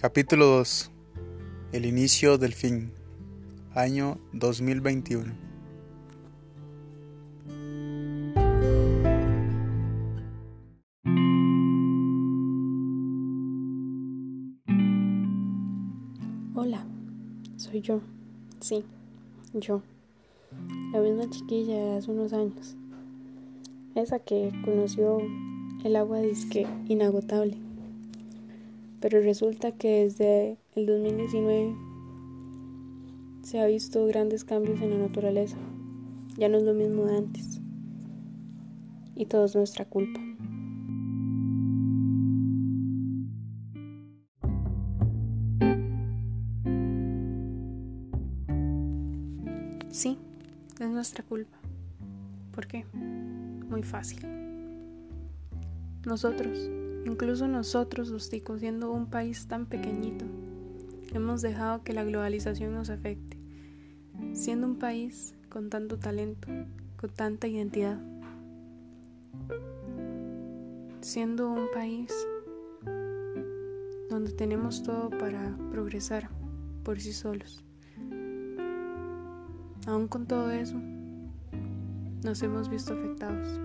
Capítulo 0.00 0.46
2. 0.46 0.92
El 1.72 1.84
inicio 1.84 2.38
del 2.38 2.54
fin. 2.54 2.92
Año 3.74 4.16
2021. 4.32 5.34
Hola, 16.54 16.86
soy 17.56 17.80
yo. 17.80 18.00
Sí, 18.60 18.84
yo. 19.52 19.82
La 20.92 21.00
misma 21.00 21.28
chiquilla 21.28 21.74
de 21.74 21.96
hace 21.96 22.12
unos 22.12 22.32
años. 22.32 22.76
Esa 23.96 24.20
que 24.20 24.52
conoció 24.64 25.18
el 25.82 25.96
agua 25.96 26.20
disque 26.20 26.68
inagotable 26.86 27.67
pero 29.00 29.20
resulta 29.20 29.72
que 29.72 30.04
desde 30.04 30.58
el 30.74 30.86
2019 30.86 31.74
se 33.42 33.60
ha 33.60 33.66
visto 33.66 34.04
grandes 34.06 34.44
cambios 34.44 34.80
en 34.80 34.90
la 34.90 34.98
naturaleza. 34.98 35.56
Ya 36.36 36.48
no 36.48 36.58
es 36.58 36.64
lo 36.64 36.74
mismo 36.74 37.04
de 37.06 37.16
antes. 37.16 37.60
Y 39.14 39.26
todo 39.26 39.44
es 39.46 39.56
nuestra 39.56 39.84
culpa. 39.84 40.20
Sí, 49.90 50.16
es 50.78 50.88
nuestra 50.88 51.24
culpa. 51.24 51.58
¿Por 52.52 52.66
qué? 52.66 52.84
Muy 53.68 53.82
fácil. 53.82 54.20
Nosotros, 56.06 56.70
Incluso 57.04 57.48
nosotros, 57.48 58.08
los 58.08 58.28
ticos, 58.28 58.60
siendo 58.60 58.90
un 58.92 59.06
país 59.06 59.46
tan 59.46 59.66
pequeñito, 59.66 60.24
hemos 61.14 61.42
dejado 61.42 61.82
que 61.82 61.92
la 61.92 62.04
globalización 62.04 62.74
nos 62.74 62.90
afecte. 62.90 63.38
Siendo 64.32 64.66
un 64.66 64.76
país 64.76 65.34
con 65.48 65.70
tanto 65.70 65.98
talento, 65.98 66.48
con 67.00 67.10
tanta 67.10 67.46
identidad. 67.46 67.98
Siendo 71.00 71.50
un 71.50 71.66
país 71.72 72.12
donde 74.10 74.32
tenemos 74.32 74.82
todo 74.82 75.10
para 75.10 75.56
progresar 75.70 76.28
por 76.82 77.00
sí 77.00 77.12
solos. 77.12 77.64
Aún 79.86 80.08
con 80.08 80.26
todo 80.26 80.50
eso, 80.50 80.76
nos 82.22 82.42
hemos 82.42 82.68
visto 82.68 82.92
afectados 82.92 83.60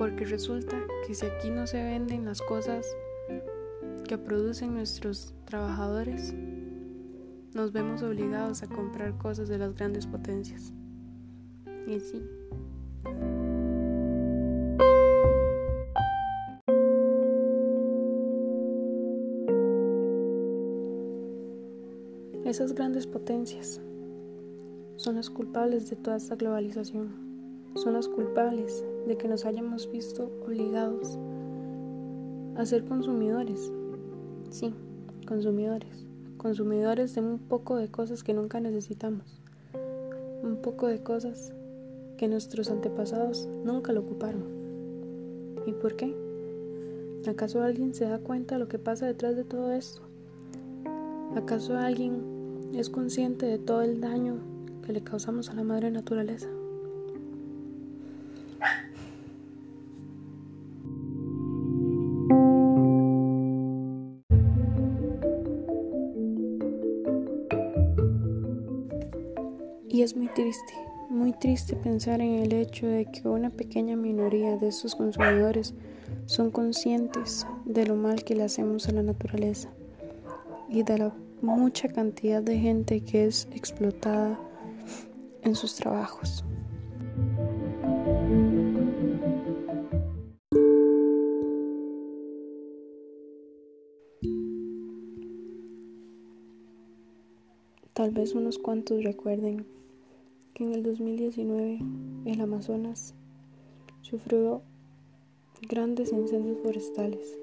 porque 0.00 0.24
resulta 0.24 0.78
que 1.06 1.14
si 1.14 1.26
aquí 1.26 1.50
no 1.50 1.66
se 1.66 1.76
venden 1.76 2.24
las 2.24 2.40
cosas 2.40 2.86
que 4.08 4.16
producen 4.16 4.72
nuestros 4.72 5.34
trabajadores, 5.44 6.34
nos 7.52 7.70
vemos 7.70 8.02
obligados 8.02 8.62
a 8.62 8.66
comprar 8.66 9.18
cosas 9.18 9.50
de 9.50 9.58
las 9.58 9.74
grandes 9.74 10.06
potencias. 10.06 10.72
Y 11.86 12.00
sí. 12.00 12.22
Esas 22.46 22.72
grandes 22.72 23.06
potencias 23.06 23.82
son 24.96 25.16
las 25.16 25.28
culpables 25.28 25.90
de 25.90 25.96
toda 25.96 26.16
esta 26.16 26.36
globalización 26.36 27.29
son 27.74 27.94
las 27.94 28.08
culpables 28.08 28.84
de 29.06 29.16
que 29.16 29.28
nos 29.28 29.44
hayamos 29.44 29.90
visto 29.90 30.30
obligados 30.44 31.18
a 32.56 32.66
ser 32.66 32.84
consumidores. 32.84 33.72
Sí, 34.50 34.74
consumidores. 35.26 36.06
Consumidores 36.36 37.14
de 37.14 37.20
un 37.20 37.38
poco 37.38 37.76
de 37.76 37.88
cosas 37.88 38.22
que 38.22 38.34
nunca 38.34 38.60
necesitamos. 38.60 39.40
Un 40.42 40.58
poco 40.62 40.86
de 40.86 41.02
cosas 41.02 41.52
que 42.16 42.28
nuestros 42.28 42.70
antepasados 42.70 43.48
nunca 43.64 43.92
lo 43.92 44.00
ocuparon. 44.00 44.44
¿Y 45.66 45.72
por 45.72 45.96
qué? 45.96 46.14
¿Acaso 47.26 47.62
alguien 47.62 47.94
se 47.94 48.06
da 48.06 48.18
cuenta 48.18 48.54
de 48.54 48.60
lo 48.60 48.68
que 48.68 48.78
pasa 48.78 49.06
detrás 49.06 49.36
de 49.36 49.44
todo 49.44 49.72
esto? 49.72 50.02
¿Acaso 51.36 51.76
alguien 51.76 52.70
es 52.74 52.90
consciente 52.90 53.46
de 53.46 53.58
todo 53.58 53.82
el 53.82 54.00
daño 54.00 54.38
que 54.84 54.92
le 54.92 55.02
causamos 55.02 55.50
a 55.50 55.54
la 55.54 55.62
madre 55.62 55.90
naturaleza? 55.90 56.48
Y 69.92 70.02
es 70.02 70.14
muy 70.14 70.28
triste, 70.28 70.72
muy 71.08 71.32
triste 71.32 71.74
pensar 71.74 72.20
en 72.20 72.34
el 72.34 72.52
hecho 72.52 72.86
de 72.86 73.06
que 73.06 73.26
una 73.26 73.50
pequeña 73.50 73.96
minoría 73.96 74.56
de 74.56 74.68
estos 74.68 74.94
consumidores 74.94 75.74
son 76.26 76.52
conscientes 76.52 77.44
de 77.64 77.86
lo 77.86 77.96
mal 77.96 78.22
que 78.22 78.36
le 78.36 78.44
hacemos 78.44 78.88
a 78.88 78.92
la 78.92 79.02
naturaleza 79.02 79.68
y 80.68 80.84
de 80.84 80.98
la 80.98 81.12
mucha 81.42 81.88
cantidad 81.88 82.40
de 82.40 82.60
gente 82.60 83.00
que 83.00 83.26
es 83.26 83.48
explotada 83.50 84.38
en 85.42 85.56
sus 85.56 85.74
trabajos. 85.74 86.44
Tal 97.92 98.12
vez 98.12 98.36
unos 98.36 98.56
cuantos 98.56 99.02
recuerden 99.02 99.66
en 100.64 100.74
el 100.74 100.82
2019 100.82 101.80
el 102.26 102.40
Amazonas 102.40 103.14
sufrió 104.02 104.60
grandes 105.68 106.12
incendios 106.12 106.58
forestales 106.58 107.38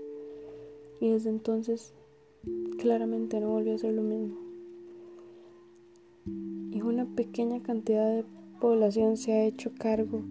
y 1.01 1.09
desde 1.09 1.29
entonces 1.29 1.93
claramente 2.79 3.39
no 3.39 3.49
volvió 3.49 3.73
a 3.73 3.79
ser 3.79 3.93
lo 3.93 4.03
mismo. 4.03 4.37
Y 6.71 6.81
una 6.81 7.05
pequeña 7.05 7.61
cantidad 7.63 8.07
de 8.07 8.23
población 8.61 9.17
se 9.17 9.33
ha 9.33 9.45
hecho 9.45 9.71
cargo 9.73 10.21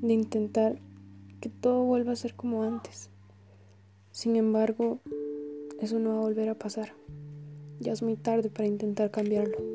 de 0.00 0.14
intentar 0.14 0.78
que 1.40 1.50
todo 1.50 1.84
vuelva 1.84 2.12
a 2.12 2.16
ser 2.16 2.34
como 2.34 2.62
antes. 2.62 3.10
Sin 4.10 4.36
embargo, 4.36 5.00
eso 5.80 5.98
no 5.98 6.10
va 6.10 6.16
a 6.16 6.22
volver 6.22 6.48
a 6.48 6.58
pasar. 6.58 6.94
Ya 7.80 7.92
es 7.92 8.02
muy 8.02 8.16
tarde 8.16 8.48
para 8.48 8.68
intentar 8.68 9.10
cambiarlo. 9.10 9.71